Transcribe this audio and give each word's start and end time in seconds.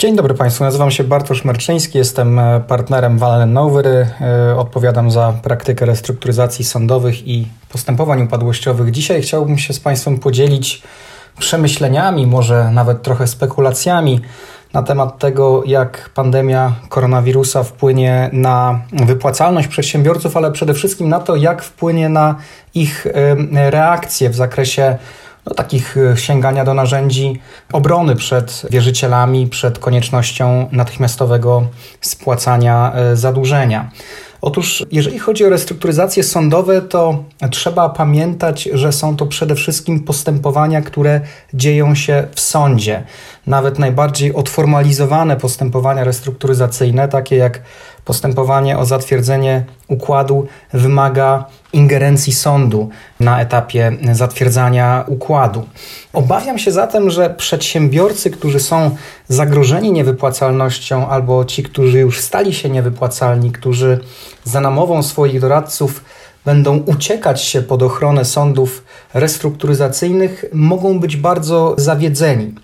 Dzień 0.00 0.16
dobry 0.16 0.34
Państwu, 0.34 0.64
nazywam 0.64 0.90
się 0.90 1.04
Bartosz 1.04 1.44
Merczyński, 1.44 1.98
jestem 1.98 2.38
e, 2.38 2.60
partnerem 2.60 3.18
Wallen 3.18 3.52
Nowery, 3.52 4.06
e, 4.20 4.56
odpowiadam 4.56 5.10
za 5.10 5.32
praktykę 5.42 5.86
restrukturyzacji 5.86 6.64
sądowych 6.64 7.28
i 7.28 7.46
postępowań 7.68 8.22
upadłościowych. 8.22 8.90
Dzisiaj 8.90 9.22
chciałbym 9.22 9.58
się 9.58 9.72
z 9.72 9.80
Państwem 9.80 10.18
podzielić 10.18 10.82
przemyśleniami, 11.38 12.26
może 12.26 12.70
nawet 12.70 13.02
trochę 13.02 13.26
spekulacjami 13.26 14.20
na 14.72 14.82
temat 14.82 15.18
tego, 15.18 15.62
jak 15.66 16.10
pandemia 16.14 16.72
koronawirusa 16.88 17.62
wpłynie 17.62 18.30
na 18.32 18.80
wypłacalność 18.92 19.68
przedsiębiorców, 19.68 20.36
ale 20.36 20.52
przede 20.52 20.74
wszystkim 20.74 21.08
na 21.08 21.20
to, 21.20 21.36
jak 21.36 21.62
wpłynie 21.62 22.08
na 22.08 22.34
ich 22.74 23.06
reakcje 23.52 24.30
w 24.30 24.34
zakresie 24.34 24.98
no, 25.48 25.54
takich 25.54 25.96
e, 25.96 26.16
sięgania 26.16 26.64
do 26.64 26.74
narzędzi 26.74 27.40
obrony 27.72 28.16
przed 28.16 28.62
wierzycielami, 28.70 29.46
przed 29.46 29.78
koniecznością 29.78 30.68
natychmiastowego 30.72 31.66
spłacania 32.00 32.92
e, 32.94 33.16
zadłużenia. 33.16 33.90
Otóż, 34.40 34.86
jeżeli 34.92 35.18
chodzi 35.18 35.44
o 35.44 35.48
restrukturyzacje 35.48 36.22
sądowe, 36.22 36.82
to 36.82 37.24
trzeba 37.50 37.88
pamiętać, 37.88 38.68
że 38.72 38.92
są 38.92 39.16
to 39.16 39.26
przede 39.26 39.54
wszystkim 39.54 40.00
postępowania, 40.00 40.82
które 40.82 41.20
dzieją 41.54 41.94
się 41.94 42.28
w 42.34 42.40
sądzie. 42.40 43.02
Nawet 43.46 43.78
najbardziej 43.78 44.34
odformalizowane 44.34 45.36
postępowania 45.36 46.04
restrukturyzacyjne, 46.04 47.08
takie 47.08 47.36
jak 47.36 47.62
postępowanie 48.08 48.78
o 48.78 48.84
zatwierdzenie 48.84 49.64
układu, 49.88 50.46
wymaga 50.72 51.44
ingerencji 51.72 52.32
sądu 52.32 52.88
na 53.20 53.40
etapie 53.40 53.92
zatwierdzania 54.12 55.04
układu. 55.06 55.66
Obawiam 56.12 56.58
się 56.58 56.72
zatem, 56.72 57.10
że 57.10 57.30
przedsiębiorcy, 57.30 58.30
którzy 58.30 58.60
są 58.60 58.96
zagrożeni 59.28 59.92
niewypłacalnością, 59.92 61.08
albo 61.08 61.44
ci, 61.44 61.62
którzy 61.62 61.98
już 61.98 62.20
stali 62.20 62.54
się 62.54 62.70
niewypłacalni, 62.70 63.52
którzy 63.52 64.00
za 64.44 64.60
namową 64.60 65.02
swoich 65.02 65.40
doradców 65.40 66.04
będą 66.44 66.78
uciekać 66.78 67.42
się 67.42 67.62
pod 67.62 67.82
ochronę 67.82 68.24
sądów 68.24 68.84
restrukturyzacyjnych, 69.14 70.44
mogą 70.52 71.00
być 71.00 71.16
bardzo 71.16 71.74
zawiedzeni. 71.78 72.54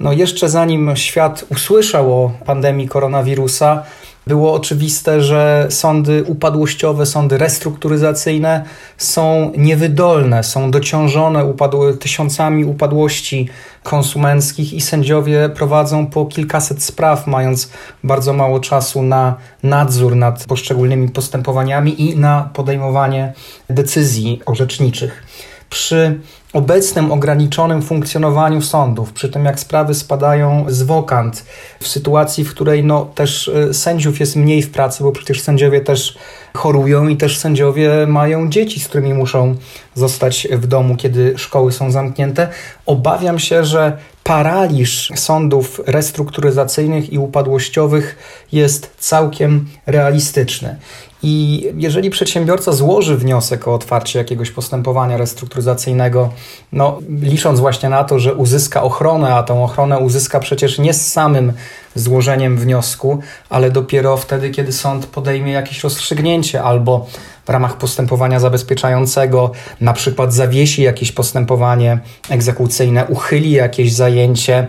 No 0.00 0.12
jeszcze 0.12 0.48
zanim 0.48 0.96
świat 0.96 1.44
usłyszał 1.50 2.12
o 2.12 2.30
pandemii 2.46 2.88
koronawirusa, 2.88 3.82
było 4.26 4.54
oczywiste, 4.54 5.22
że 5.22 5.66
sądy 5.70 6.24
upadłościowe, 6.24 7.06
sądy 7.06 7.38
restrukturyzacyjne 7.38 8.64
są 8.98 9.52
niewydolne, 9.56 10.44
są 10.44 10.70
dociążone 10.70 11.54
tysiącami 12.00 12.64
upadłości 12.64 13.48
konsumenckich 13.82 14.72
i 14.72 14.80
sędziowie 14.80 15.48
prowadzą 15.48 16.06
po 16.06 16.26
kilkaset 16.26 16.82
spraw, 16.82 17.26
mając 17.26 17.70
bardzo 18.04 18.32
mało 18.32 18.60
czasu 18.60 19.02
na 19.02 19.34
nadzór 19.62 20.16
nad 20.16 20.44
poszczególnymi 20.44 21.08
postępowaniami 21.08 22.02
i 22.02 22.18
na 22.18 22.50
podejmowanie 22.54 23.32
decyzji 23.70 24.40
orzeczniczych. 24.46 25.22
Przy 25.70 26.20
obecnym 26.56 27.12
ograniczonym 27.12 27.82
funkcjonowaniu 27.82 28.62
sądów, 28.62 29.12
przy 29.12 29.28
tym 29.28 29.44
jak 29.44 29.60
sprawy 29.60 29.94
spadają 29.94 30.64
z 30.68 30.82
wokant, 30.82 31.44
w 31.80 31.88
sytuacji, 31.88 32.44
w 32.44 32.50
której 32.50 32.84
no, 32.84 33.04
też 33.14 33.48
e, 33.48 33.74
sędziów 33.74 34.20
jest 34.20 34.36
mniej 34.36 34.62
w 34.62 34.70
pracy, 34.70 35.04
bo 35.04 35.12
przecież 35.12 35.40
sędziowie 35.40 35.80
też 35.80 36.18
chorują 36.56 37.08
i 37.08 37.16
też 37.16 37.38
sędziowie 37.38 38.06
mają 38.06 38.50
dzieci, 38.50 38.80
z 38.80 38.88
którymi 38.88 39.14
muszą 39.14 39.54
zostać 39.94 40.48
w 40.50 40.66
domu, 40.66 40.96
kiedy 40.96 41.38
szkoły 41.38 41.72
są 41.72 41.90
zamknięte. 41.90 42.48
Obawiam 42.86 43.38
się, 43.38 43.64
że 43.64 43.98
paraliż 44.24 45.12
sądów 45.16 45.80
restrukturyzacyjnych 45.86 47.12
i 47.12 47.18
upadłościowych 47.18 48.16
jest 48.52 48.90
całkiem 48.98 49.68
realistyczny. 49.86 50.76
I 51.22 51.66
jeżeli 51.76 52.10
przedsiębiorca 52.10 52.72
złoży 52.72 53.16
wniosek 53.16 53.68
o 53.68 53.74
otwarcie 53.74 54.18
jakiegoś 54.18 54.50
postępowania 54.50 55.16
restrukturyzacyjnego, 55.16 56.32
no, 56.72 56.98
licząc 57.08 57.60
właśnie 57.60 57.88
na 57.88 58.04
to, 58.04 58.18
że 58.18 58.34
uzyska 58.34 58.82
ochronę, 58.82 59.34
a 59.34 59.42
tą 59.42 59.64
ochronę 59.64 59.98
uzyska 59.98 60.40
przecież 60.40 60.78
nie 60.78 60.94
z 60.94 61.12
samym 61.12 61.52
złożeniem 61.94 62.56
wniosku, 62.56 63.20
ale 63.50 63.70
dopiero 63.70 64.16
wtedy, 64.16 64.50
kiedy 64.50 64.72
sąd 64.72 65.06
podejmie 65.06 65.52
jakieś 65.52 65.84
rozstrzygnięcie 65.84 66.62
albo 66.62 67.06
w 67.46 67.50
ramach 67.50 67.76
postępowania 67.76 68.40
zabezpieczającego 68.40 69.50
na 69.80 69.92
przykład 69.92 70.34
zawiesi 70.34 70.82
jakieś 70.82 71.12
postępowanie 71.12 71.98
egzekucyjne, 72.30 73.04
uchyli 73.04 73.50
jakieś 73.50 73.92
zajęcie, 73.92 74.66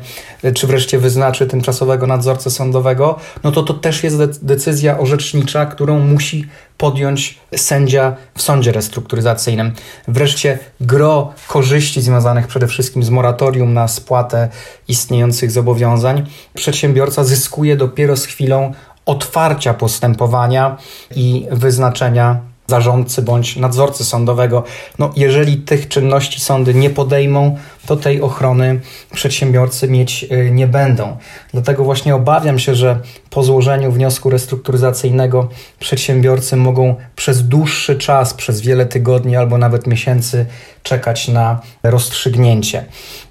czy 0.54 0.68
wreszcie 0.68 1.00
wyznaczy 1.00 1.48
tymczasowego 1.48 2.08
nadzorcę 2.08 2.52
sądowego, 2.52 3.20
no 3.44 3.52
to 3.52 3.64
to 3.64 3.74
też 3.74 4.04
jest 4.04 4.46
decyzja 4.46 5.00
orzecznicza, 5.00 5.66
którą 5.66 6.00
musi 6.00 6.48
podjąć 6.78 7.40
sędzia 7.56 8.16
w 8.36 8.42
sądzie 8.42 8.72
restrukturyzacyjnym. 8.72 9.72
Wreszcie 10.08 10.60
gro 10.82 11.34
korzyści 11.48 12.02
związanych 12.02 12.48
przede 12.48 12.68
wszystkim 12.68 13.04
z 13.04 13.10
moratorium 13.10 13.74
na 13.74 13.88
spłatę 13.88 14.50
istniejących 14.88 15.52
zobowiązań 15.52 16.26
przedsiębiorca 16.54 17.24
zyskuje 17.24 17.78
dopiero 17.78 18.18
z 18.18 18.26
chwilą 18.26 18.74
otwarcia 19.06 19.74
postępowania 19.74 20.78
i 21.16 21.48
wyznaczenia 21.52 22.40
zarządcy 22.68 23.22
bądź 23.22 23.56
nadzorcy 23.56 24.06
sądowego. 24.06 24.64
No, 25.00 25.12
jeżeli 25.16 25.58
tych 25.58 25.88
czynności 25.88 26.42
sądy 26.42 26.74
nie 26.74 26.90
podejmą, 26.90 27.58
to 27.88 27.96
tej 27.96 28.22
ochrony 28.22 28.80
przedsiębiorcy 29.14 29.88
mieć 29.88 30.26
y, 30.32 30.52
nie 30.52 30.68
będą. 30.68 31.18
Dlatego 31.54 31.84
właśnie 31.84 32.16
obawiam 32.16 32.60
się, 32.60 32.76
że 32.76 33.00
po 33.30 33.44
złożeniu 33.44 33.92
wniosku 33.92 34.30
restrukturyzacyjnego 34.30 35.50
przedsiębiorcy 35.80 36.56
mogą 36.56 36.96
przez 37.16 37.48
dłuższy 37.48 37.96
czas, 37.96 38.34
przez 38.34 38.62
wiele 38.62 38.86
tygodni 38.86 39.36
albo 39.36 39.58
nawet 39.58 39.88
miesięcy 39.88 40.46
czekać 40.84 41.28
na 41.28 41.60
rozstrzygnięcie. 41.84 42.86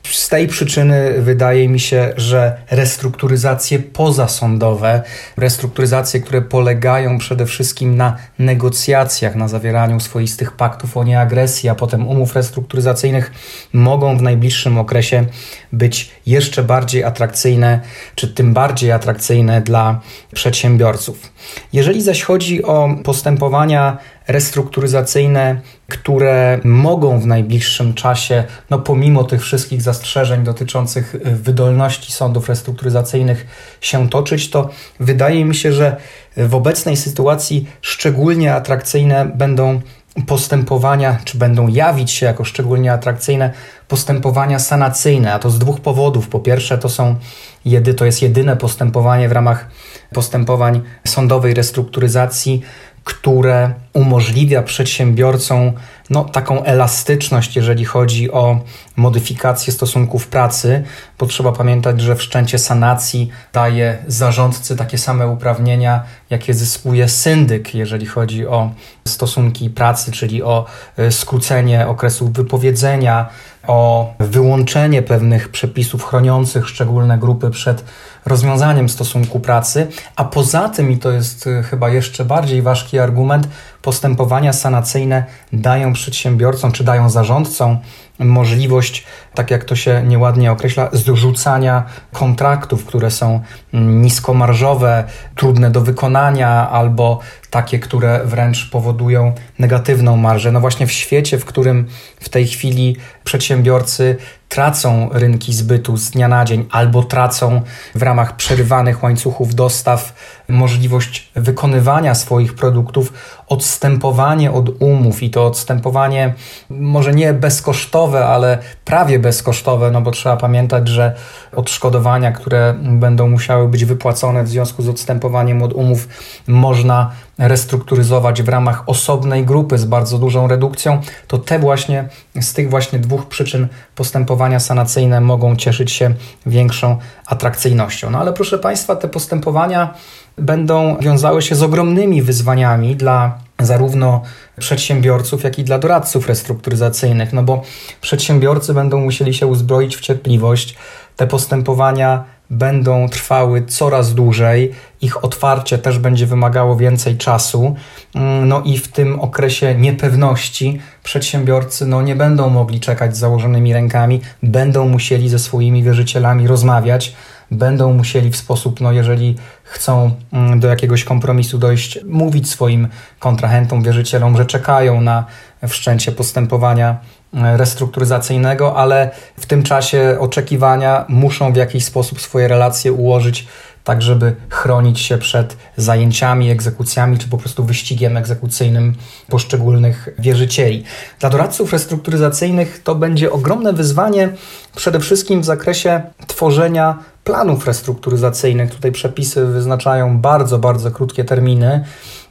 Z 0.05 0.29
tej 0.29 0.49
przyczyny 0.49 1.15
wydaje 1.19 1.69
mi 1.69 1.81
się, 1.81 2.13
że 2.17 2.57
restrukturyzacje 2.71 3.79
pozasądowe, 3.79 5.03
restrukturyzacje, 5.37 6.21
które 6.21 6.43
polegają 6.43 7.19
przede 7.19 7.47
wszystkim 7.47 7.97
na 7.97 8.17
negocjacjach, 8.39 9.37
na 9.37 9.49
zawieraniu 9.49 10.01
swoistych 10.01 10.53
paktów 10.53 10.97
o 10.97 11.05
nieagresji, 11.05 11.69
a 11.69 11.75
potem 11.75 12.09
umów 12.09 12.37
restrukturyzacyjnych, 12.37 13.33
mogą 13.73 14.19
w 14.19 14.23
najbliższym 14.23 14.46
okresie 14.79 15.25
być 15.73 16.11
jeszcze 16.27 16.63
bardziej 16.63 17.05
atrakcyjne, 17.05 17.81
czy 18.15 18.29
tym 18.29 18.55
bardziej 18.55 18.93
atrakcyjne 18.93 19.61
dla 19.61 20.01
przedsiębiorców. 20.35 21.33
Jeżeli 21.73 22.03
zaś 22.03 22.23
chodzi 22.23 22.63
o 22.63 22.89
postępowania 23.05 23.99
restrukturyzacyjne, 24.29 25.61
które 25.89 26.61
mogą 26.65 27.21
w 27.21 27.27
najbliższym 27.27 27.95
czasie, 27.95 28.45
no 28.71 28.79
pomimo 28.79 29.25
tych 29.25 29.43
wszystkich 29.43 29.83
zastrzeżeń 29.83 30.45
dotyczących 30.45 31.17
wydolności 31.25 32.13
sądów 32.13 32.49
restrukturyzacyjnych 32.49 33.47
się 33.81 34.09
toczyć, 34.09 34.51
to 34.51 34.71
wydaje 35.01 35.45
mi 35.45 35.55
się, 35.55 35.73
że 35.73 35.97
w 36.37 36.55
obecnej 36.55 36.97
sytuacji 36.97 37.67
szczególnie 37.81 38.55
atrakcyjne 38.55 39.31
będą 39.35 39.81
postępowania, 40.27 41.19
czy 41.25 41.39
będą 41.39 41.69
jawić 41.69 42.11
się 42.11 42.27
jako 42.27 42.45
szczególnie 42.45 42.93
atrakcyjne 42.93 43.53
postępowania 43.89 44.59
sanacyjne, 44.59 45.35
a 45.35 45.39
to 45.39 45.51
z 45.51 45.59
dwóch 45.59 45.81
powodów. 45.81 46.29
Po 46.29 46.41
pierwsze, 46.41 46.79
to 46.79 46.89
są 46.89 47.17
jedy, 47.65 47.95
to 47.95 48.05
jest 48.05 48.23
jedyne 48.23 48.57
postępowanie 48.57 49.29
w 49.29 49.33
ramach 49.33 49.69
postępowań 50.15 50.83
sądowej 51.07 51.55
restrukturyzacji, 51.55 52.63
które 53.07 53.75
umożliwia 53.93 54.63
przedsiębiorcom 54.63 55.73
no, 56.11 56.25
taką 56.25 56.65
elastyczność, 56.65 57.57
jeżeli 57.57 57.85
chodzi 57.85 58.33
o 58.33 58.61
modyfikację 58.97 59.73
stosunków 59.73 60.27
pracy, 60.27 60.83
bo 61.19 61.27
trzeba 61.27 61.53
pamiętać, 61.53 62.01
że 62.01 62.17
wszczęcie 62.17 62.59
sanacji 62.59 63.31
daje 63.53 63.99
zarządcy 64.07 64.77
takie 64.77 64.99
same 64.99 65.29
uprawnienia, 65.29 66.03
jakie 66.31 66.55
zyskuje 66.55 67.09
syndyk, 67.09 67.75
jeżeli 67.75 68.07
chodzi 68.07 68.47
o 68.47 68.71
stosunki 69.09 69.71
pracy, 69.71 70.13
czyli 70.13 70.43
o 70.43 70.67
e, 70.97 71.13
skrócenie 71.13 71.87
okresu 71.87 72.29
wypowiedzenia, 72.29 73.29
o 73.67 74.13
wyłączenie 74.19 75.03
pewnych 75.03 75.49
przepisów 75.49 76.05
chroniących 76.05 76.69
szczególne 76.69 77.19
grupy 77.19 77.51
przed 77.51 77.85
rozwiązaniem 78.27 78.89
stosunku 78.89 79.41
pracy, 79.41 79.87
a 80.17 80.25
poza 80.25 80.69
tym, 80.69 80.91
i 80.91 80.99
to 80.99 81.11
jest 81.11 81.47
e, 81.47 81.63
chyba 81.63 81.89
jeszcze 81.89 82.25
bardziej 82.25 82.63
ważki 82.63 82.99
argument, 82.99 83.49
postępowania 83.83 84.53
sanacyjne 84.53 85.25
dają 85.53 85.93
przedsiębiorcom 85.93 86.73
czy 86.73 86.85
dają 86.85 87.11
zarządcom 87.11 87.79
możliwość, 88.19 89.05
tak 89.35 89.51
jak 89.51 89.65
to 89.65 89.77
się 89.77 90.03
nieładnie 90.07 90.53
określa, 90.53 90.89
zrzucania 90.93 91.85
kontraktów, 92.13 92.85
które 92.85 93.11
są 93.11 93.41
niskomarżowe, 93.73 95.05
trudne 95.35 95.71
do 95.71 95.81
wykonania 95.81 96.71
albo 96.71 97.21
takie, 97.57 97.79
które 97.79 98.21
wręcz 98.25 98.71
powodują 98.71 99.33
negatywną 99.59 100.17
marżę. 100.17 100.53
No 100.53 100.61
właśnie 100.61 100.87
w 100.87 100.93
świecie, 100.93 101.39
w 101.39 101.45
którym 101.45 101.87
w 102.21 102.29
tej 102.29 102.47
chwili 102.47 102.97
przedsiębiorcy 103.25 104.17
tracą 104.49 105.09
rynki 105.13 105.53
zbytu 105.53 105.97
z 105.97 106.11
dnia 106.11 106.29
na 106.29 106.45
dzień 106.45 106.67
albo 106.71 107.03
tracą 107.03 107.61
w 107.95 108.03
ramach 108.03 108.37
przerywanych 108.37 109.03
łańcuchów 109.03 109.55
dostaw 109.55 110.15
możliwość 110.49 111.31
wykonywania 111.35 112.15
swoich 112.15 112.55
produktów, 112.55 113.13
odstępowanie 113.49 114.53
od 114.53 114.83
umów 114.83 115.23
i 115.23 115.31
to 115.31 115.47
odstępowanie 115.47 116.35
może 116.71 117.15
nie 117.15 117.33
bezkosztowe, 117.33 118.27
ale 118.27 118.59
prawie 118.85 119.19
bezkosztowe, 119.19 119.91
no 119.91 120.01
bo 120.01 120.11
trzeba 120.11 120.37
pamiętać, 120.37 120.89
że 120.89 121.15
odszkodowania, 121.53 122.33
które 122.33 122.75
będą 122.83 123.29
musiały 123.29 123.69
być 123.69 123.85
wypłacone 123.85 124.45
w 124.45 124.49
związku 124.49 124.83
z 124.83 124.89
odstępowaniem 124.89 125.63
od 125.63 125.73
umów, 125.73 126.09
można 126.47 127.11
restrukturyzować 127.39 128.43
w 128.43 128.49
ramach 128.49 128.89
osobnej 128.89 129.45
grupy 129.45 129.79
z 129.79 129.85
bardzo 129.85 130.19
dużą 130.19 130.49
redukcją, 130.49 131.01
to 131.29 131.39
te 131.39 131.59
właśnie 131.59 132.09
z 132.41 132.53
tych 132.53 132.71
właśnie 132.71 132.99
dwóch 132.99 133.27
przyczyn 133.27 133.69
postępowania 133.95 134.61
sanacyjne 134.61 135.21
mogą 135.21 135.57
cieszyć 135.57 135.93
się 135.93 136.15
większą 136.47 136.99
atrakcyjnością. 137.27 138.11
No 138.11 138.19
ale 138.19 138.33
proszę 138.33 138.59
Państwa, 138.59 138.97
te 138.97 139.09
postępowania 139.09 139.95
będą 140.39 140.97
wiązały 141.01 141.43
się 141.43 141.55
z 141.55 141.63
ogromnymi 141.63 142.23
wyzwaniami 142.23 142.97
dla 142.97 143.39
zarówno 143.61 144.23
przedsiębiorców, 144.59 145.45
jak 145.45 145.59
i 145.59 145.65
dla 145.65 145.79
doradców 145.79 146.29
restrukturyzacyjnych, 146.29 147.33
no 147.33 147.43
bo 147.43 147.63
przedsiębiorcy 148.01 148.75
będą 148.75 149.01
musieli 149.01 149.35
się 149.35 149.47
uzbroić 149.47 149.97
w 149.97 150.01
cierpliwość. 150.01 150.77
Te 151.17 151.27
postępowania 151.27 152.25
będą 152.51 153.09
trwały 153.09 153.65
coraz 153.67 154.15
dłużej, 154.15 154.73
ich 155.01 155.25
otwarcie 155.25 155.79
też 155.79 155.99
będzie 155.99 156.27
wymagało 156.27 156.77
więcej 156.77 157.17
czasu. 157.17 157.77
Mm, 158.15 158.49
no 158.49 158.63
i 158.63 158.79
w 158.79 158.89
tym 158.89 159.21
okresie 159.21 159.75
niepewności 159.75 160.81
przedsiębiorcy 161.03 161.87
no, 161.87 162.03
nie 162.03 162.17
będą 162.17 162.51
mogli 162.51 162.81
czekać 162.81 163.17
z 163.17 163.19
założonymi 163.19 163.73
rękami, 163.73 164.21
będą 164.43 164.89
musieli 164.89 165.29
ze 165.29 165.39
swoimi 165.39 165.83
wierzycielami 165.83 166.47
rozmawiać, 166.47 167.15
będą 167.51 167.93
musieli 167.93 168.31
w 168.31 168.37
sposób, 168.37 168.81
no 168.81 168.93
jeżeli 168.93 169.37
chcą 169.65 170.11
mm, 170.33 170.61
do 170.61 170.69
jakiegoś 170.69 171.05
kompromisu 171.05 171.59
dojść, 171.59 171.99
mówić 172.05 172.51
swoim 172.51 172.89
kontrahentom, 173.19 173.83
wierzycielom, 173.83 174.37
że 174.37 174.47
czekają 174.47 175.01
na 175.01 175.25
wszczęcie 175.69 176.13
postępowania 176.13 176.99
restrukturyzacyjnego, 177.33 178.77
ale 178.77 179.11
w 179.37 179.47
tym 179.47 179.63
czasie 179.63 180.17
oczekiwania 180.21 181.05
muszą 181.09 181.53
w 181.53 181.57
jakiś 181.57 181.85
sposób 181.85 182.21
swoje 182.21 182.49
relacje 182.49 182.93
ułożyć 182.93 183.47
tak, 183.85 184.03
żeby 184.03 184.37
chronić 184.51 185.01
się 185.01 185.19
przed 185.19 185.57
zajęciami, 185.77 186.51
egzekucjami 186.51 187.19
czy 187.19 187.29
po 187.29 187.39
prostu 187.39 187.65
wyścigiem 187.65 188.17
egzekucyjnym 188.17 188.95
poszczególnych 189.29 190.09
wierzycieli. 190.19 190.85
Dla 191.21 191.31
doradców 191.31 191.73
restrukturyzacyjnych 191.73 192.83
to 192.83 192.95
będzie 192.95 193.33
ogromne 193.33 193.73
wyzwanie, 193.73 194.29
przede 194.77 195.01
wszystkim 195.01 195.41
w 195.41 195.45
zakresie 195.45 196.03
tworzenia 196.27 196.99
planów 197.25 197.67
restrukturyzacyjnych. 197.67 198.71
Tutaj 198.71 198.93
przepisy 198.93 199.47
wyznaczają 199.47 200.19
bardzo, 200.19 200.59
bardzo 200.59 200.91
krótkie 200.91 201.25
terminy. 201.25 201.85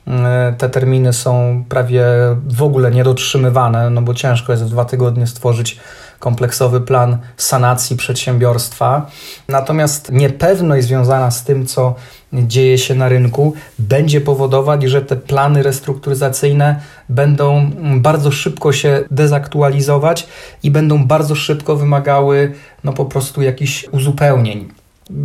E, 0.07 0.53
te 0.57 0.69
terminy 0.69 1.13
są 1.13 1.63
prawie 1.69 2.03
w 2.47 2.63
ogóle 2.63 2.91
niedotrzymywane, 2.91 3.89
no 3.89 4.01
bo 4.01 4.13
ciężko 4.13 4.51
jest 4.51 4.63
w 4.63 4.69
dwa 4.69 4.85
tygodnie 4.85 5.27
stworzyć 5.27 5.79
kompleksowy 6.19 6.81
plan 6.81 7.17
sanacji 7.37 7.97
przedsiębiorstwa. 7.97 9.09
Natomiast 9.47 10.11
niepewność 10.11 10.87
związana 10.87 11.31
z 11.31 11.43
tym, 11.43 11.65
co 11.65 11.95
dzieje 12.33 12.77
się 12.77 12.95
na 12.95 13.09
rynku, 13.09 13.53
będzie 13.79 14.21
powodować, 14.21 14.83
że 14.83 15.01
te 15.01 15.15
plany 15.15 15.63
restrukturyzacyjne 15.63 16.79
będą 17.09 17.71
bardzo 17.95 18.31
szybko 18.31 18.71
się 18.71 19.03
dezaktualizować 19.11 20.27
i 20.63 20.71
będą 20.71 21.07
bardzo 21.07 21.35
szybko 21.35 21.75
wymagały 21.75 22.53
no, 22.83 22.93
po 22.93 23.05
prostu 23.05 23.41
jakichś 23.41 23.87
uzupełnień. 23.91 24.69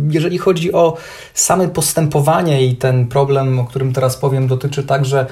Jeżeli 0.09 0.37
chodzi 0.37 0.73
o 0.73 0.97
same 1.33 1.67
postępowanie 1.67 2.65
i 2.65 2.75
ten 2.75 3.07
problem, 3.07 3.59
o 3.59 3.65
którym 3.65 3.93
teraz 3.93 4.17
powiem, 4.17 4.47
dotyczy 4.47 4.83
także 4.83 5.25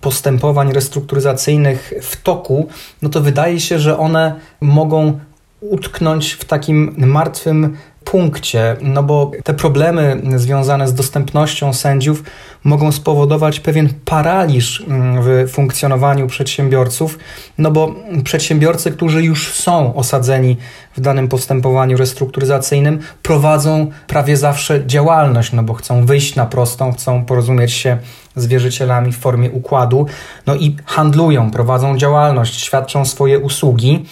postępowań 0.00 0.72
restrukturyzacyjnych 0.72 1.92
w 2.02 2.22
toku, 2.22 2.68
no 3.02 3.08
to 3.08 3.20
wydaje 3.20 3.60
się, 3.60 3.78
że 3.78 3.98
one 3.98 4.40
mogą 4.60 5.20
utknąć 5.60 6.32
w 6.32 6.44
takim 6.44 6.94
martwym 6.96 7.76
punkcie, 8.04 8.76
no 8.80 9.02
bo 9.02 9.30
te 9.44 9.54
problemy 9.54 10.22
związane 10.36 10.88
z 10.88 10.94
dostępnością 10.94 11.72
sędziów 11.72 12.22
mogą 12.64 12.92
spowodować 12.92 13.60
pewien 13.60 13.88
paraliż 14.04 14.80
mm, 14.80 15.22
w 15.22 15.50
funkcjonowaniu 15.50 16.26
przedsiębiorców, 16.26 17.18
no 17.58 17.70
bo 17.70 17.94
przedsiębiorcy, 18.24 18.90
którzy 18.90 19.22
już 19.22 19.52
są 19.52 19.94
osadzeni 19.94 20.56
w 20.96 21.00
danym 21.00 21.28
postępowaniu 21.28 21.96
restrukturyzacyjnym, 21.96 22.98
prowadzą 23.22 23.90
prawie 24.06 24.36
zawsze 24.36 24.86
działalność, 24.86 25.52
no 25.52 25.62
bo 25.62 25.74
chcą 25.74 26.06
wyjść 26.06 26.36
na 26.36 26.46
prostą, 26.46 26.92
chcą 26.92 27.24
porozumieć 27.24 27.72
się 27.72 27.98
z 28.36 28.46
wierzycielami 28.46 29.12
w 29.12 29.18
formie 29.18 29.50
układu, 29.50 30.06
no 30.46 30.54
i 30.54 30.76
handlują, 30.86 31.50
prowadzą 31.50 31.98
działalność, 31.98 32.60
świadczą 32.60 33.04
swoje 33.04 33.38
usługi, 33.38 34.04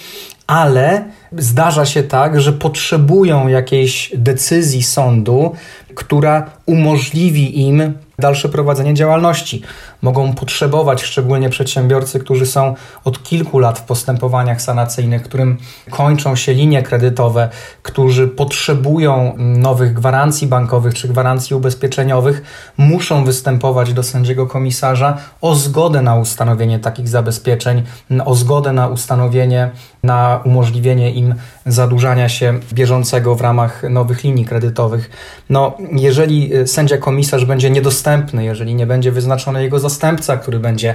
ale 0.48 1.04
zdarza 1.38 1.86
się 1.86 2.02
tak, 2.02 2.40
że 2.40 2.52
potrzebują 2.52 3.48
jakiejś 3.48 4.12
decyzji 4.16 4.82
sądu, 4.82 5.52
która 5.94 6.50
umożliwi 6.66 7.60
im 7.60 7.94
dalsze 8.19 8.49
prowadzenie 8.49 8.94
działalności. 8.94 9.62
Mogą 10.03 10.35
potrzebować, 10.35 11.03
szczególnie 11.03 11.50
przedsiębiorcy, 11.50 12.19
którzy 12.19 12.47
są 12.47 12.75
od 13.05 13.23
kilku 13.23 13.59
lat 13.59 13.79
w 13.79 13.82
postępowaniach 13.82 14.62
sanacyjnych, 14.62 15.23
którym 15.23 15.59
kończą 15.91 16.37
się 16.37 16.53
linie 16.53 16.82
kredytowe, 16.82 17.49
którzy 17.82 18.29
potrzebują 18.29 19.35
nowych 19.38 19.93
gwarancji 19.93 20.47
bankowych 20.47 20.94
czy 20.94 21.09
gwarancji 21.09 21.56
ubezpieczeniowych, 21.56 22.43
muszą 22.76 23.25
występować 23.25 23.93
do 23.93 24.03
sędziego 24.03 24.47
komisarza 24.47 25.19
o 25.41 25.55
zgodę 25.55 26.03
na 26.03 26.17
ustanowienie 26.17 26.79
takich 26.79 27.09
zabezpieczeń, 27.09 27.82
o 28.25 28.35
zgodę 28.35 28.73
na 28.73 28.88
ustanowienie, 28.88 29.70
na 30.03 30.41
umożliwienie 30.44 31.11
im 31.11 31.35
zadłużania 31.69 32.29
się 32.29 32.61
bieżącego 32.73 33.35
w 33.35 33.41
ramach 33.41 33.82
nowych 33.91 34.25
linii 34.25 34.44
kredytowych. 34.44 35.11
No, 35.50 35.76
jeżeli 35.93 36.50
sędzia 36.67 36.99
komisarz 36.99 37.44
będzie 37.44 37.70
niedostępny, 37.70 38.44
jeżeli 38.44 38.75
nie 38.75 38.87
będzie 38.87 39.12
wyznaczony 39.12 39.62
jego 39.62 39.79
zastępca, 39.79 40.37
który 40.37 40.59
będzie 40.61 40.94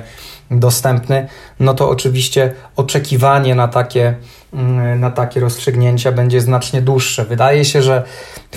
dostępny, 0.51 1.27
no 1.59 1.73
to 1.73 1.89
oczywiście 1.89 2.53
oczekiwanie 2.75 3.55
na 3.55 3.67
takie, 3.67 4.15
mm, 4.53 4.99
na 4.99 5.11
takie 5.11 5.39
rozstrzygnięcia 5.39 6.11
będzie 6.11 6.41
znacznie 6.41 6.81
dłuższe. 6.81 7.25
Wydaje 7.25 7.65
się, 7.65 7.81
że 7.81 8.03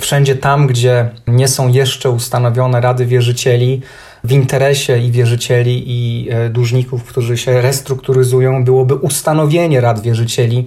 wszędzie 0.01 0.37
tam, 0.37 0.67
gdzie 0.67 1.11
nie 1.27 1.49
są 1.49 1.69
jeszcze 1.69 2.11
ustanowione 2.11 2.81
rady 2.81 3.07
wierzycieli, 3.07 3.83
w 4.25 4.33
interesie 4.33 4.99
i 4.99 5.11
wierzycieli, 5.11 5.85
i 5.87 6.29
e, 6.31 6.49
dłużników, 6.51 7.05
którzy 7.05 7.37
się 7.37 7.61
restrukturyzują, 7.61 8.65
byłoby 8.65 8.95
ustanowienie 8.95 9.81
rad 9.81 10.01
wierzycieli 10.01 10.67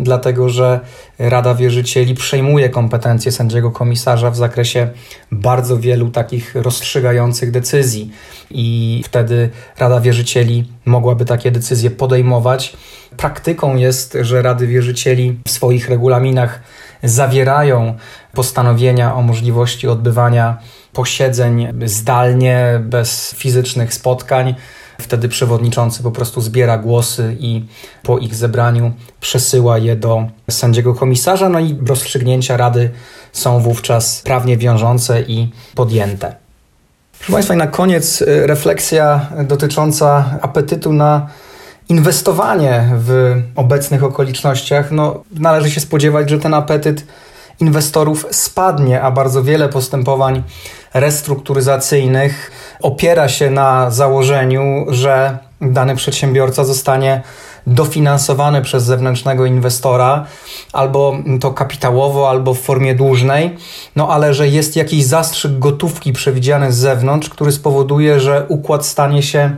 dlatego 0.00 0.48
że 0.48 0.80
Rada 1.18 1.54
Wierzycieli 1.54 2.14
przejmuje 2.14 2.68
kompetencje 2.68 3.32
sędziego 3.32 3.70
komisarza 3.70 4.30
w 4.30 4.36
zakresie 4.36 4.88
bardzo 5.32 5.78
wielu 5.78 6.10
takich 6.10 6.54
rozstrzygających 6.54 7.50
decyzji 7.50 8.10
i 8.50 9.02
wtedy 9.04 9.50
Rada 9.78 10.00
Wierzycieli 10.00 10.68
mogłaby 10.84 11.24
takie 11.24 11.50
decyzje 11.50 11.90
podejmować. 11.90 12.76
Praktyką 13.16 13.76
jest, 13.76 14.18
że 14.20 14.42
Rady 14.42 14.66
Wierzycieli 14.66 15.38
w 15.46 15.50
swoich 15.50 15.88
regulaminach 15.88 16.62
zawierają 17.02 17.94
postanowienia 18.32 19.14
o 19.14 19.22
możliwości 19.22 19.88
odbywania 19.88 20.58
posiedzeń 20.92 21.68
zdalnie, 21.84 22.80
bez 22.84 23.34
fizycznych 23.34 23.94
spotkań 23.94 24.54
Wtedy 25.02 25.28
przewodniczący 25.28 26.02
po 26.02 26.10
prostu 26.10 26.40
zbiera 26.40 26.78
głosy 26.78 27.36
i 27.40 27.64
po 28.02 28.18
ich 28.18 28.34
zebraniu 28.34 28.92
przesyła 29.20 29.78
je 29.78 29.96
do 29.96 30.26
sędziego 30.50 30.94
komisarza, 30.94 31.48
no 31.48 31.60
i 31.60 31.78
rozstrzygnięcia 31.86 32.56
rady 32.56 32.90
są 33.32 33.60
wówczas 33.60 34.22
prawnie 34.24 34.56
wiążące 34.56 35.22
i 35.22 35.50
podjęte. 35.74 36.36
Proszę 37.18 37.32
Państwa, 37.32 37.54
i 37.54 37.56
na 37.56 37.66
koniec 37.66 38.22
y, 38.22 38.46
refleksja 38.46 39.26
dotycząca 39.44 40.38
apetytu 40.42 40.92
na 40.92 41.28
inwestowanie 41.88 42.90
w 42.96 43.36
obecnych 43.56 44.04
okolicznościach. 44.04 44.92
No, 44.92 45.22
należy 45.32 45.70
się 45.70 45.80
spodziewać, 45.80 46.30
że 46.30 46.38
ten 46.38 46.54
apetyt 46.54 47.04
inwestorów 47.62 48.26
spadnie, 48.30 49.02
a 49.02 49.10
bardzo 49.10 49.42
wiele 49.42 49.68
postępowań 49.68 50.42
restrukturyzacyjnych 50.94 52.50
opiera 52.80 53.28
się 53.28 53.50
na 53.50 53.90
założeniu, 53.90 54.86
że 54.88 55.38
dany 55.60 55.96
przedsiębiorca 55.96 56.64
zostanie 56.64 57.22
dofinansowane 57.66 58.62
przez 58.62 58.84
zewnętrznego 58.84 59.46
inwestora, 59.46 60.26
albo 60.72 61.16
to 61.40 61.50
kapitałowo, 61.50 62.30
albo 62.30 62.54
w 62.54 62.60
formie 62.60 62.94
dłużnej, 62.94 63.56
no 63.96 64.08
ale 64.08 64.34
że 64.34 64.48
jest 64.48 64.76
jakiś 64.76 65.04
zastrzyk 65.04 65.58
gotówki 65.58 66.12
przewidziany 66.12 66.72
z 66.72 66.76
zewnątrz, 66.76 67.28
który 67.28 67.52
spowoduje, 67.52 68.20
że 68.20 68.46
układ 68.48 68.86
stanie 68.86 69.22
się 69.22 69.56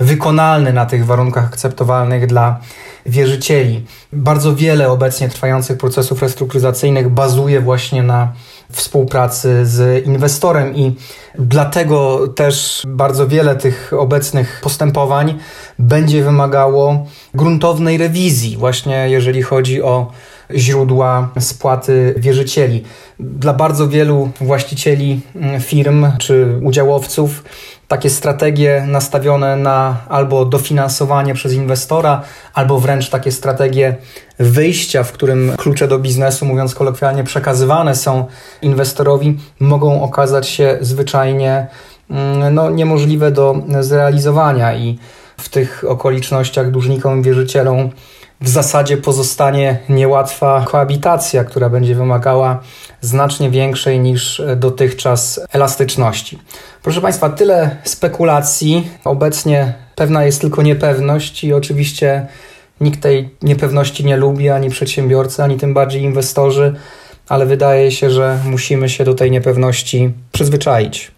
wykonalny 0.00 0.72
na 0.72 0.86
tych 0.86 1.06
warunkach 1.06 1.44
akceptowalnych 1.44 2.26
dla 2.26 2.60
wierzycieli. 3.06 3.84
Bardzo 4.12 4.56
wiele 4.56 4.90
obecnie 4.90 5.28
trwających 5.28 5.78
procesów 5.78 6.22
restrukturyzacyjnych 6.22 7.08
bazuje 7.08 7.60
właśnie 7.60 8.02
na 8.02 8.32
współpracy 8.70 9.66
z 9.66 10.06
inwestorem 10.06 10.76
i 10.76 10.94
dlatego 11.38 12.28
też 12.28 12.82
bardzo 12.86 13.28
wiele 13.28 13.56
tych 13.56 13.92
obecnych 13.98 14.60
postępowań 14.62 15.38
będzie 15.78 16.22
wymagało 16.22 17.06
gruntownej 17.34 17.98
rewizji, 17.98 18.56
właśnie 18.56 19.06
jeżeli 19.08 19.42
chodzi 19.42 19.82
o 19.82 20.10
źródła 20.54 21.28
spłaty 21.38 22.14
wierzycieli. 22.16 22.84
Dla 23.20 23.54
bardzo 23.54 23.88
wielu 23.88 24.30
właścicieli 24.40 25.20
firm 25.60 26.06
czy 26.18 26.58
udziałowców 26.62 27.44
takie 27.88 28.10
strategie 28.10 28.84
nastawione 28.88 29.56
na 29.56 29.96
albo 30.08 30.44
dofinansowanie 30.44 31.34
przez 31.34 31.52
inwestora, 31.52 32.22
albo 32.54 32.80
wręcz 32.80 33.08
takie 33.08 33.32
strategie 33.32 33.96
wyjścia, 34.38 35.04
w 35.04 35.12
którym 35.12 35.52
klucze 35.56 35.88
do 35.88 35.98
biznesu, 35.98 36.46
mówiąc 36.46 36.74
kolokwialnie, 36.74 37.24
przekazywane 37.24 37.94
są 37.94 38.26
inwestorowi, 38.62 39.38
mogą 39.60 40.02
okazać 40.02 40.48
się 40.48 40.78
zwyczajnie 40.80 41.66
mm, 42.10 42.54
no, 42.54 42.70
niemożliwe 42.70 43.30
do 43.30 43.56
zrealizowania 43.80 44.74
i 44.76 44.98
w 45.36 45.48
tych 45.48 45.84
okolicznościach 45.88 46.70
dłużnikom 46.70 47.22
wierzycielom 47.22 47.90
w 48.40 48.48
zasadzie 48.48 48.96
pozostanie 48.96 49.78
niełatwa 49.88 50.64
koabitacja, 50.66 51.44
która 51.44 51.68
będzie 51.68 51.94
wymagała 51.94 52.60
znacznie 53.04 53.50
większej 53.50 54.00
niż 54.00 54.42
dotychczas 54.56 55.40
elastyczności. 55.52 56.38
Proszę 56.82 57.00
Państwa, 57.00 57.30
tyle 57.30 57.76
spekulacji. 57.84 58.88
Obecnie 59.04 59.74
pewna 59.94 60.24
jest 60.24 60.40
tylko 60.40 60.62
niepewność 60.62 61.44
i 61.44 61.52
oczywiście 61.52 62.26
nikt 62.80 63.00
tej 63.00 63.30
niepewności 63.42 64.04
nie 64.04 64.16
lubi, 64.16 64.50
ani 64.50 64.70
przedsiębiorcy, 64.70 65.42
ani 65.42 65.56
tym 65.56 65.74
bardziej 65.74 66.02
inwestorzy, 66.02 66.74
ale 67.28 67.46
wydaje 67.46 67.92
się, 67.92 68.10
że 68.10 68.38
musimy 68.44 68.88
się 68.88 69.04
do 69.04 69.14
tej 69.14 69.30
niepewności 69.30 70.10
przyzwyczaić. 70.32 71.12